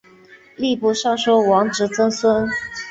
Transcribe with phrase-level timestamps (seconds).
[0.57, 2.49] 吏部尚书王直曾孙。